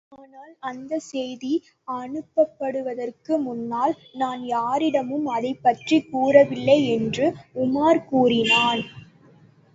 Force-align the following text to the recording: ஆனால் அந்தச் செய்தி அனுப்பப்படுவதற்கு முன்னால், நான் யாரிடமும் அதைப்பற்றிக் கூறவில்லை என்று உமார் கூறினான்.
ஆனால் 0.11 0.53
அந்தச் 0.59 1.05
செய்தி 1.07 1.51
அனுப்பப்படுவதற்கு 1.87 3.33
முன்னால், 3.39 3.93
நான் 4.13 4.41
யாரிடமும் 4.47 5.27
அதைப்பற்றிக் 5.35 6.09
கூறவில்லை 6.11 6.79
என்று 6.89 7.27
உமார் 7.61 8.05
கூறினான். 8.05 8.83